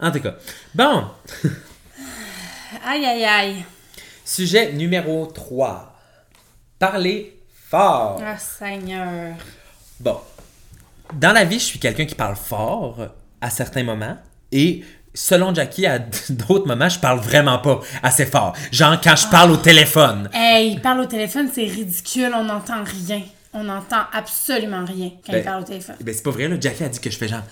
[0.00, 0.34] En tout cas.
[0.74, 1.04] Bon,
[2.84, 3.64] Aïe, aïe, aïe.
[4.24, 5.98] sujet numéro 3.
[6.78, 7.36] Parler
[7.68, 8.20] fort.
[8.24, 9.34] Ah, Seigneur.
[9.98, 10.20] Bon.
[11.14, 13.08] Dans la vie, je suis quelqu'un qui parle fort
[13.40, 14.16] à certains moments
[14.52, 14.82] et
[15.14, 15.98] selon Jackie, à
[16.30, 18.54] d'autres moments, je parle vraiment pas assez fort.
[18.72, 20.28] Genre quand je parle au téléphone.
[20.32, 23.22] Hey, il parle au téléphone, c'est ridicule, on n'entend rien.
[23.52, 25.96] On n'entend absolument rien quand Ben, il parle au téléphone.
[26.00, 26.56] Ben c'est pas vrai, là.
[26.60, 27.42] Jackie a dit que je fais genre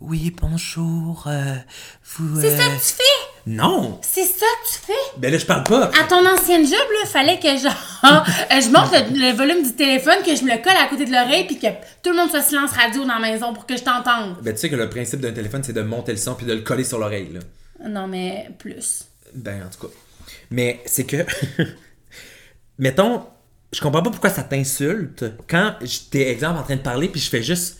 [0.00, 1.54] Oui, bonjour, euh,
[2.16, 2.40] vous.
[2.40, 3.02] C'est ça euh, que tu fais!
[3.48, 3.98] Non!
[4.02, 5.18] C'est ça que tu fais!
[5.18, 5.90] Ben là, je parle pas.
[5.98, 7.72] À ton ancienne job, là, fallait que genre,
[8.04, 11.06] euh, je monte le, le volume du téléphone, que je me le colle à côté
[11.06, 11.68] de l'oreille, puis que
[12.02, 14.36] tout le monde soit silence radio dans la maison pour que je t'entende.
[14.42, 16.52] Ben tu sais que le principe d'un téléphone, c'est de monter le son puis de
[16.52, 17.40] le coller sur l'oreille, là.
[17.88, 19.04] Non, mais plus.
[19.34, 19.94] Ben, en tout cas.
[20.50, 21.24] Mais c'est que.
[22.78, 23.24] Mettons,
[23.72, 27.30] je comprends pas pourquoi ça t'insulte quand j'étais, exemple, en train de parler puis je
[27.30, 27.77] fais juste.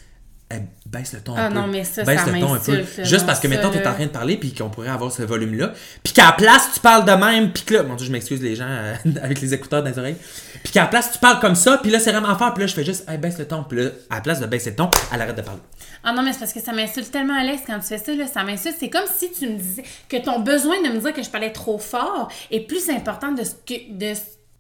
[0.51, 1.55] Eh, baisse le ton un Ah peu.
[1.55, 2.83] non, mais ça, baisse ça le ton un peu.
[3.05, 3.91] Juste parce que, mettons, t'es là.
[3.91, 5.73] en train de parler puis qu'on pourrait avoir ce volume-là.
[6.03, 7.53] Puis qu'à la place, tu parles de même.
[7.53, 9.99] Puis que là, mon Dieu, je m'excuse les gens euh, avec les écouteurs dans les
[9.99, 10.17] oreilles.
[10.65, 11.79] Puis qu'à la place, tu parles comme ça.
[11.83, 12.55] Puis là, c'est vraiment fort.
[12.55, 13.63] Puis là, je fais juste, hey, baisse le ton.
[13.65, 15.61] Puis là, à la place de baisser le ton, elle arrête de parler.
[16.05, 18.27] Ah non, mais c'est parce que ça m'insulte tellement, Alex, quand tu fais ça, là,
[18.27, 18.77] ça m'insulte.
[18.81, 21.53] C'est comme si tu me disais que ton besoin de me dire que je parlais
[21.53, 24.15] trop fort est plus important de ce que, de,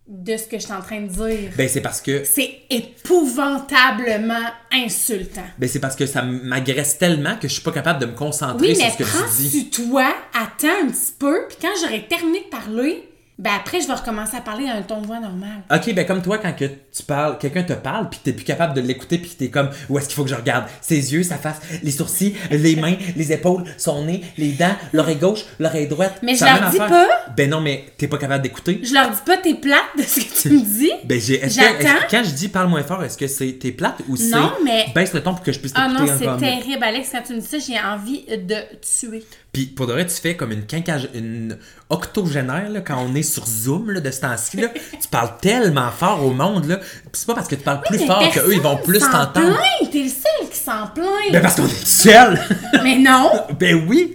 [0.09, 1.51] de ce que je suis en train de dire.
[1.57, 2.25] Ben, c'est parce que.
[2.25, 5.44] C'est épouvantablement insultant.
[5.59, 8.68] Ben, c'est parce que ça m'agresse tellement que je suis pas capable de me concentrer
[8.68, 9.71] Oui, sur mais ce que tu dis.
[9.73, 13.08] sur toi, attends un petit peu, puis quand j'aurai terminé de parler,
[13.38, 15.62] ben après, je vais recommencer à parler à un ton de voix normal.
[15.72, 18.74] Ok, ben comme toi, quand que tu parles, quelqu'un te parle, puis t'es plus capable
[18.74, 20.64] de l'écouter, puis t'es comme, où est-ce qu'il faut que je regarde?
[20.81, 25.16] Ses yeux, sa face, les sourcils, les mains, les épaules, son nez, les dents, l'oreille
[25.16, 26.18] gauche, l'oreille droite.
[26.22, 26.88] Mais je leur dis affaire.
[26.88, 27.07] pas.
[27.37, 28.81] Ben non, mais t'es pas capable d'écouter.
[28.83, 30.90] Je leur dis pas t'es plate de ce que tu me dis.
[31.05, 31.35] Ben j'ai.
[31.35, 31.79] est-ce que- J'attends.
[31.79, 34.31] est-ce que quand je dis parle moins fort, est-ce que c'est t'es plate ou c'est
[34.31, 36.46] Non, mais- baisse le ton pour que je puisse Ah t'écouter non, c'est encore mieux?
[36.48, 37.09] terrible, Alex.
[37.12, 39.22] Quand tu me dis ça, j'ai envie de tuer.
[39.52, 41.08] Puis pour de vrai, tu fais comme une quinquage...
[41.14, 41.56] une
[41.88, 44.58] octogénaire là, quand on est sur Zoom là, de ce temps-ci.
[44.58, 44.68] là.
[45.00, 46.66] tu parles tellement fort au monde.
[46.66, 46.78] là.
[47.12, 49.32] C'est pas parce que tu parles plus fort qu'eux, ils vont plus t'entendre.
[49.56, 49.90] plaint.
[49.90, 51.32] T'es le seul qui s'en plaint.
[51.32, 52.38] Ben parce qu'on est seul!
[52.84, 53.30] Mais non.
[53.58, 54.14] ben oui!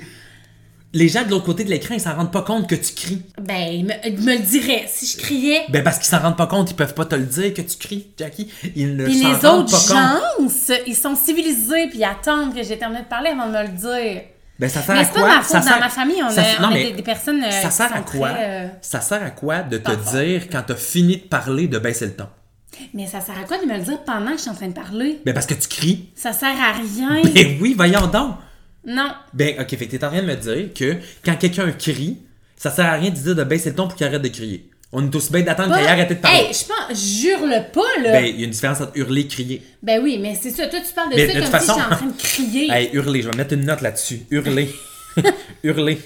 [0.96, 3.24] Les gens de l'autre côté de l'écran, ils s'en rendent pas compte que tu cries.
[3.42, 3.94] Ben, il me,
[4.36, 4.86] le dirait.
[4.88, 7.24] Si je criais, Ben parce qu'ils s'en rendent pas compte, ils peuvent pas te le
[7.26, 8.52] dire que tu cries, Jackie.
[8.76, 9.94] Ils ne Puis s'en les rendent autres pas
[10.40, 10.52] compte.
[10.52, 13.64] gens, ils sont civilisés puis ils attendent que j'ai terminé de parler avant de me
[13.64, 14.22] le dire.
[14.64, 15.22] Ben ça sert Mais à quoi?
[15.24, 15.52] pas ma faute.
[15.52, 17.44] Ça Dans sert- ma famille, on ça- a, non, on a mais des, des personnes
[17.44, 18.30] euh, ça qui sert à quoi?
[18.30, 21.78] très, euh, Ça sert à quoi de te dire quand t'as fini de parler de
[21.80, 22.28] baisser le ton?
[22.94, 24.70] Mais ça sert à quoi de me le dire pendant que je suis en train
[24.70, 25.20] de parler?
[25.26, 26.10] Ben parce que tu cries.
[26.16, 27.22] Ça sert à rien.
[27.36, 28.36] Ben oui, voyons donc!
[28.86, 29.12] Non.
[29.34, 30.96] Ben, ok, fait que t'es en train de me dire que
[31.26, 32.20] quand quelqu'un crie,
[32.56, 34.70] ça sert à rien de dire de baisser le ton pour qu'il arrête de crier.
[34.96, 36.38] On est aussi bien d'attendre qu'il ait arrêté de parler.
[36.38, 38.12] Hey, je pense, jure le pas, là.
[38.12, 39.62] Ben, Ben, il y a une différence entre hurler et crier.
[40.02, 40.68] oui, mais c'est ça.
[40.68, 42.18] Toi, tu parles de Mais ça de comme toute si façon- j'étais en train de
[42.22, 42.68] crier.
[42.72, 44.22] Hey, hurler, je vais mettre une note là-dessus.
[44.30, 44.70] Hurler.
[45.64, 46.00] Hurler.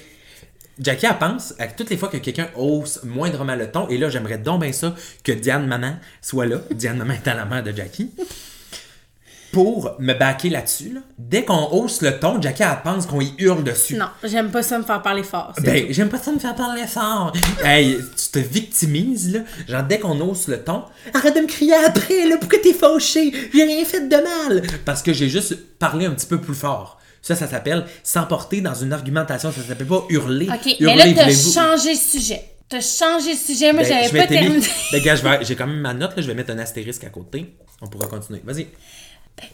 [0.80, 4.08] Jackie, elle pense à toutes les fois que quelqu'un hausse moindrement le ton, et là,
[4.10, 6.58] j'aimerais donc bien ça que Diane Maman soit là.
[6.70, 8.10] Diane Maman est à la mère de Jackie.
[9.58, 11.00] Pour me baquer là-dessus, là.
[11.18, 13.96] dès qu'on hausse le ton, Jackie, elle pense qu'on y hurle dessus.
[13.96, 15.52] Non, j'aime pas ça me faire parler fort.
[15.64, 17.32] Ben, j'aime pas ça me faire parler fort.
[17.64, 19.40] hey, tu te victimises, là.
[19.66, 23.32] Genre, dès qu'on hausse le ton, arrête de me crier après, là, pourquoi t'es fâché?
[23.52, 24.62] J'ai rien fait de mal.
[24.84, 27.00] Parce que j'ai juste parlé un petit peu plus fort.
[27.20, 29.50] Ça, ça s'appelle s'emporter dans une argumentation.
[29.50, 30.46] Ça s'appelle pas hurler.
[30.48, 32.44] OK, hurler, mais là, t'as changé de sujet.
[32.68, 33.72] T'as changé de sujet.
[33.72, 34.64] Moi, Ben, j'avais pas terminé.
[34.92, 36.22] Ben, gars, j'ai quand même ma note, là.
[36.22, 37.56] Je vais mettre un astérisque à côté.
[37.80, 38.40] On pourra continuer.
[38.44, 38.68] Vas-y.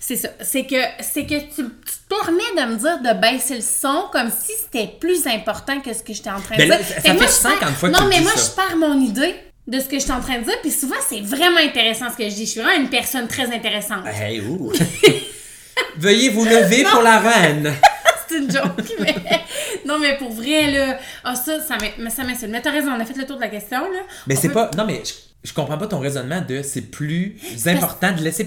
[0.01, 0.29] C'est ça.
[0.41, 4.05] C'est que, c'est que tu, tu te permets de me dire de baisser le son
[4.13, 6.87] comme si c'était plus important que ce que j'étais en train de Ben là, dire.
[6.87, 8.43] ça- ça Fait fait moi, je 50 perds- fois que Non, mais moi, ça.
[8.51, 9.35] je perds mon idée
[9.67, 10.61] de ce que je suis en train de dire.
[10.63, 12.45] Puis souvent, c'est vraiment intéressant ce que je dis.
[12.47, 14.05] Je suis vraiment une personne très intéressante.
[14.07, 14.73] Hey, ouh.
[15.97, 17.73] Veuillez vous lever pour la reine.
[18.29, 19.15] C'est une joke, mais...
[19.87, 20.99] Non, mais pour vrai, là...
[21.25, 21.77] Ah, ça, ça
[22.09, 22.51] ça m'insulte.
[22.51, 24.01] Mais t'as raison, on a fait le tour de la question, là.
[24.27, 24.71] Mais c'est peut- pas.
[24.79, 25.13] Non, mais je,
[25.45, 28.47] je comprends pas ton raisonnement de c'est plus important de laisser.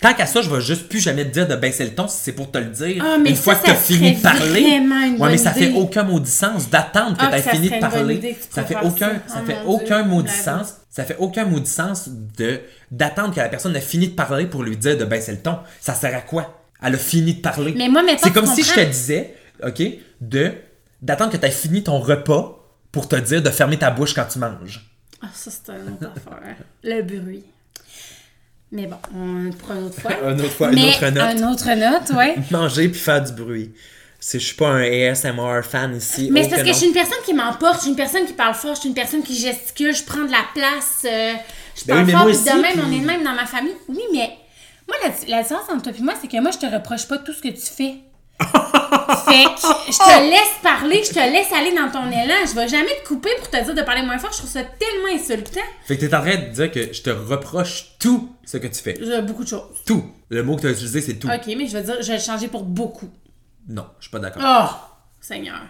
[0.00, 2.18] Tant qu'à ça, je vais juste plus jamais te dire de baisser le ton si
[2.22, 3.02] c'est pour te le dire.
[3.04, 4.62] Ah, mais une ça, fois que ça t'as fini de parler.
[5.18, 5.78] ouais, mais ça fait idée.
[5.78, 8.20] aucun maudit sens d'attendre que Ah, que ça fini de parler.
[8.20, 9.40] tu Ça fait aucun, ça.
[9.42, 10.74] Oh, fait aucun maudit sens.
[10.88, 14.62] Ça fait aucun maudit sens de d'attendre que la personne ait fini de parler pour
[14.62, 15.58] lui dire de baisser le ton.
[15.80, 16.62] Ça sert à quoi?
[16.80, 17.74] Elle a fini de parler.
[17.76, 19.34] Mais moi, C'est tu comme si je te disais,
[19.64, 19.82] OK,
[20.20, 20.52] de
[21.02, 22.54] d'attendre que tu aies fini ton repas
[22.92, 24.84] pour te dire de fermer ta bouche quand tu manges.
[25.22, 26.56] Ah, ça, c'est une autre affaire.
[26.84, 27.44] Le bruit.
[28.70, 30.10] Mais bon, on pour une autre fois.
[30.30, 31.36] Une autre fois, une Mais autre note.
[31.38, 32.34] Une autre note, ouais.
[32.50, 33.72] Manger puis faire du bruit.
[34.20, 36.28] Je suis pas un ASMR fan ici.
[36.32, 38.32] Mais c'est parce que je suis une personne qui m'emporte, je suis une personne qui
[38.32, 41.34] parle fort, je suis une personne qui gesticule, je prends de la place, euh,
[41.76, 43.34] je Ben parle oui, mais fort, puis de même, puis- on est de même dans
[43.34, 43.76] ma famille.
[43.88, 44.30] Oui, mais
[44.88, 47.18] moi, la, la différence entre toi et moi, c'est que moi, je te reproche pas
[47.18, 47.94] tout ce que tu fais.
[49.16, 52.34] fait que je te laisse parler, je te laisse aller dans ton élan.
[52.46, 54.32] Je vais jamais te couper pour te dire de parler moins fort.
[54.32, 55.60] Je trouve ça tellement insultant.
[55.84, 58.82] Fait que t'es en train de dire que je te reproche tout ce que tu
[58.82, 59.22] fais.
[59.22, 59.82] Beaucoup de choses.
[59.86, 60.04] Tout.
[60.28, 61.28] Le mot que tu as utilisé, c'est tout.
[61.28, 63.10] Ok, mais je vais dire, je vais le changer pour beaucoup.
[63.68, 64.42] Non, je suis pas d'accord.
[64.44, 64.74] Oh,
[65.20, 65.60] Seigneur.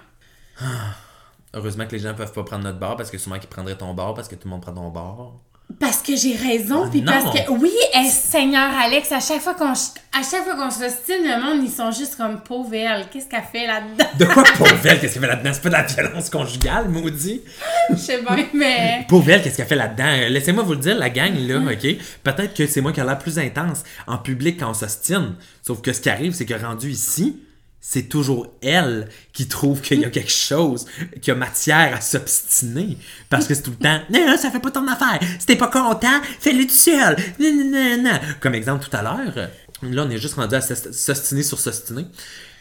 [1.55, 3.95] Heureusement que les gens peuvent pas prendre notre bar parce que sûrement qu'ils prendraient ton
[3.95, 5.33] bar parce que tout le monde prend ton bar.
[5.81, 7.13] Parce que j'ai raison, puis non.
[7.13, 11.23] parce que oui, eh, Seigneur Alex, à chaque fois qu'on à chaque fois qu'on s'ostine,
[11.23, 13.07] le monde ils sont juste comme pauvre elle.
[13.13, 14.05] Qu'est-ce qu'elle fait là-dedans?
[14.19, 15.51] De quoi Pauvel, qu'est-ce qu'elle fait là-dedans?
[15.53, 17.43] C'est pas de la violence conjugale, maudit.
[17.91, 20.07] Je sais bien, mais Pauvel, qu'est-ce qu'elle fait là-dedans?
[20.07, 21.97] Euh, Laissez-moi vous le dire, la gang, là, OK?
[22.25, 25.35] Peut-être que c'est moi qui a l'air plus intense en public quand on s'ostine.
[25.63, 27.39] Sauf que ce qui arrive, c'est que rendu ici,
[27.81, 30.87] c'est toujours elle qui trouve qu'il y a quelque chose,
[31.21, 32.99] qu'il y a matière à s'obstiner.
[33.31, 35.21] Parce que c'est tout le temps, non, ça fait pas ton affaire.
[35.39, 37.17] Si t'es pas content, fais-le tout seul.
[37.39, 38.19] Non, non, non, non.
[38.41, 39.49] Comme exemple, tout à l'heure,
[39.83, 42.07] là, on est juste rendu à s'ostiner sur s'ostiner.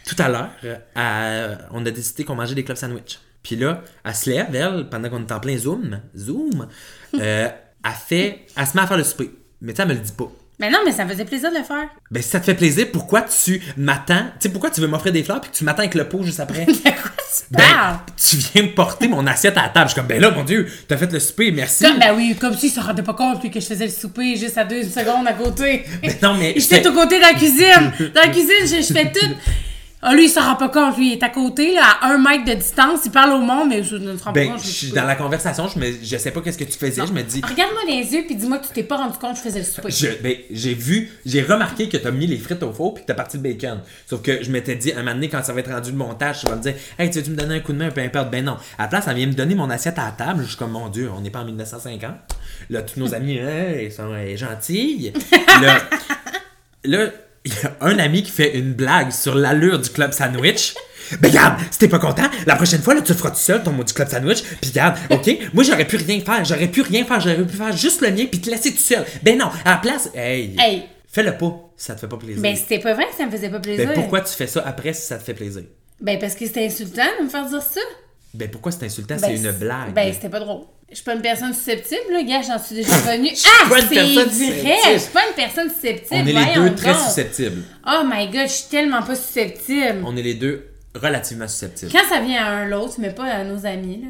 [0.05, 0.51] Tout à l'heure,
[1.71, 3.19] on a décidé qu'on mangeait des clubs sandwich.
[3.43, 6.67] Puis là, elle se elle, pendant qu'on est en plein Zoom, Zoom,
[7.15, 7.49] euh,
[7.85, 9.31] elle fait, elle se met à faire le souper.
[9.61, 10.29] Mais sais, elle me le dit pas.
[10.59, 11.87] Mais non, mais ça me faisait plaisir de le faire.
[12.09, 14.23] Ben, si ça te fait plaisir, pourquoi tu m'attends?
[14.39, 16.23] Tu sais, pourquoi tu veux m'offrir des fleurs puis que tu m'attends avec le pot
[16.23, 16.65] juste après?
[16.65, 17.97] De quoi tu Ben, parles?
[18.15, 19.87] tu viens me porter mon assiette à la table.
[19.89, 21.83] Je suis comme, ben là, mon Dieu, t'as fait le souper, merci.
[21.83, 24.35] Comme, ben oui, comme s'il se rendait pas compte puis que je faisais le souper
[24.35, 25.83] juste à deux secondes à côté.
[26.01, 28.11] Ben non, mais J'étais au côté de la cuisine.
[28.15, 29.27] Dans la cuisine, je, je fais tout.
[29.99, 30.95] Ah, lui, il s'en rend pas compte.
[30.95, 32.99] Lui, il est à côté, là, à un mètre de distance.
[33.05, 34.61] Il parle au monde, mais je ne se rend pas compte.
[34.61, 37.11] je suis dans la conversation, je, me, je sais pas qu'est-ce que tu faisais, je
[37.11, 37.41] me dis.
[37.43, 39.65] Regarde-moi les yeux puis dis-moi que tu t'es pas rendu compte que je faisais le
[39.65, 39.89] souper.
[39.89, 43.07] Je- ben, j'ai vu, j'ai remarqué que t'as mis les frites au four puis que
[43.07, 43.81] t'as parti le bacon.
[44.05, 46.41] Sauf que je m'étais dit, un moment donné, quand ça va être rendu le montage,
[46.41, 48.29] tu vas me dire, hey, tu veux-tu me donner un coup de main, peu importe.
[48.29, 48.57] Ben non.
[48.77, 50.43] À la place, elle vient me donner mon assiette à la table.
[50.43, 52.11] Je suis comme, mon Dieu, on n'est pas en 1950.
[52.69, 55.11] Là, tous nos amis, Hey, ils sont euh, gentils.
[55.59, 55.79] Là,
[56.83, 57.09] là,
[57.47, 60.75] il y a un ami qui fait une blague sur l'allure du club sandwich.
[61.21, 63.71] Ben regarde, si t'es pas content, la prochaine fois, là, tu feras tout seul, ton
[63.71, 64.43] maudit club sandwich.
[64.61, 67.75] Puis regarde, ok, moi j'aurais pu rien faire, j'aurais pu rien faire, j'aurais pu faire
[67.75, 69.05] juste le mien puis te laisser tout seul.
[69.23, 70.83] Ben non, à la place, hey, Hey.
[71.07, 72.41] fais-le pas si ça te fait pas plaisir.
[72.41, 73.87] Ben, c'était pas vrai que ça me faisait pas plaisir.
[73.87, 75.63] Ben, pourquoi tu fais ça après si ça te fait plaisir?
[76.01, 77.81] Ben, parce que c'était insultant de me faire dire ça.
[78.33, 79.15] Ben pourquoi c'est insultant?
[79.15, 79.93] Ben, c'est une blague.
[79.93, 80.65] Ben, c'était pas drôle.
[80.89, 83.29] Je suis pas une personne susceptible, là, gars, j'en suis déjà revenue.
[83.45, 83.95] Ah, pas c'est
[84.51, 84.75] vrai!
[84.93, 86.07] Je suis pas une personne susceptible.
[86.11, 87.01] On est les deux très donc.
[87.01, 87.63] susceptibles.
[87.85, 90.01] Oh my god, je suis tellement pas susceptible.
[90.05, 91.91] On est les deux relativement susceptibles.
[91.91, 94.09] Quand ça vient à un l'autre, mais pas à nos amis, là.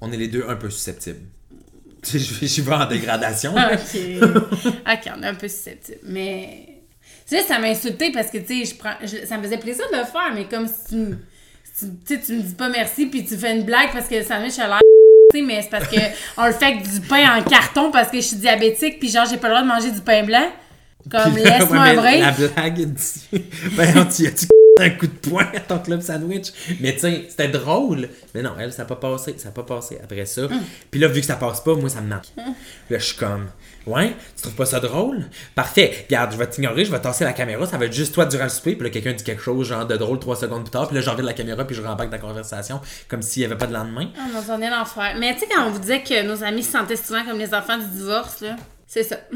[0.00, 1.20] On est les deux un peu susceptibles.
[2.06, 3.54] Je, je, je vais en dégradation.
[3.54, 3.72] Là.
[3.74, 4.00] ok.
[4.62, 6.00] ok, on est un peu susceptible.
[6.02, 6.68] Mais.
[7.26, 8.92] Tu sais, ça m'a insulté parce que, tu sais, je prends...
[9.02, 11.16] je- ça me faisait plaisir de le faire, mais comme si tu
[11.78, 14.22] tu tu sais, tu me dis pas merci, puis tu fais une blague parce que
[14.22, 14.80] ça me a l'air.
[15.34, 16.00] mais c'est parce que
[16.36, 19.26] on le fait avec du pain en carton parce que je suis diabétique, puis genre,
[19.28, 20.50] j'ai pas le droit de manger du pain blanc.
[21.10, 22.20] Comme, laisse-moi un break.
[22.20, 22.88] La blague.
[23.76, 24.46] Ben, tu as-tu
[24.80, 26.52] un coup de poing à ton club sandwich.
[26.80, 28.08] Mais sais, c'était drôle.
[28.34, 29.34] Mais non, elle, ça n'a pas passé.
[29.38, 30.42] Ça n'a pas passé après ça.
[30.90, 32.26] Puis là, vu que ça passe pas, moi, ça me manque.
[32.36, 33.48] Là, je suis comme,
[33.86, 35.24] ouais, tu trouves pas ça drôle?
[35.54, 36.06] Parfait.
[36.08, 37.66] Regarde, je vais t'ignorer, je vais tasser la caméra.
[37.66, 38.74] Ça va être juste toi durant le souper.
[38.74, 40.88] Puis là, quelqu'un dit quelque chose, genre de drôle trois secondes plus tard.
[40.88, 43.56] Puis là, je regarde la caméra, puis je rembarque la conversation comme s'il y avait
[43.56, 44.08] pas de lendemain.
[44.18, 45.14] Ah, on est l'enfer.
[45.18, 47.54] Mais tu sais, quand on vous disait que nos amis se sentaient souvent comme les
[47.54, 48.56] enfants du divorce, là,
[48.86, 49.16] c'est ça.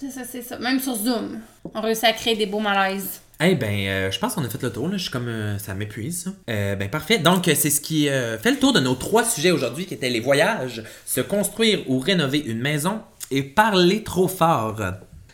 [0.00, 0.58] C'est ça, c'est ça.
[0.58, 1.40] Même sur Zoom,
[1.74, 3.20] on réussit à créer des beaux malaises.
[3.42, 4.86] Eh ben, euh, je pense qu'on a fait le tour.
[4.88, 4.98] Là.
[4.98, 6.24] Je suis comme, euh, ça m'épuise.
[6.24, 6.30] ça.
[6.50, 7.16] Euh, ben parfait.
[7.18, 10.20] Donc, c'est ce qui fait le tour de nos trois sujets aujourd'hui, qui étaient les
[10.20, 13.00] voyages, se construire ou rénover une maison
[13.30, 14.78] et parler trop fort.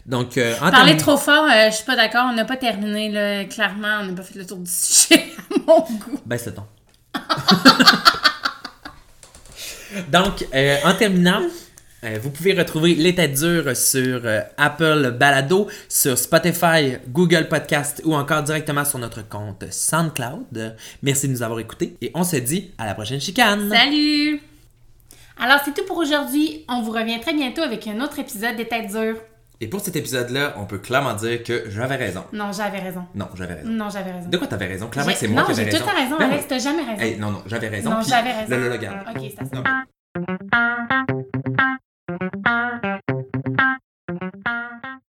[0.06, 3.44] Donc, en Parler trop fort, je suis pas d'accord, on n'a pas terminé, là.
[3.44, 6.20] Clairement, on n'a pas fait le tour du sujet à mon goût.
[6.24, 6.62] Baisse le ton.
[10.12, 10.46] Donc,
[10.84, 11.42] en terminant,
[12.22, 18.14] vous pouvez retrouver Les Têtes Dures sur euh, Apple Balado, sur Spotify, Google Podcast ou
[18.14, 20.76] encore directement sur notre compte SoundCloud.
[21.02, 23.68] Merci de nous avoir écoutés et on se dit à la prochaine chicane.
[23.70, 24.40] Salut!
[25.38, 26.64] Alors, c'est tout pour aujourd'hui.
[26.68, 29.16] On vous revient très bientôt avec un autre épisode des Têtes dures.
[29.60, 32.24] Et pour cet épisode-là, on peut clairement dire que j'avais raison.
[32.32, 33.04] Non, j'avais raison.
[33.14, 33.68] Non, j'avais raison.
[33.70, 34.28] Non, j'avais raison.
[34.28, 34.88] De quoi t'avais raison?
[34.88, 35.84] Clairement, J'ai- c'est moi non, qui avais j'ai raison.
[35.84, 37.02] tout à raison, Alex, t'as jamais raison.
[37.02, 37.90] Hey, non, non, j'avais raison.
[37.90, 38.50] non, j'avais raison.
[38.50, 38.98] Là, là, regarde.
[39.16, 39.50] Ok, c'est ça.
[39.54, 41.55] Non.
[42.08, 42.46] Thank
[43.58, 45.00] you.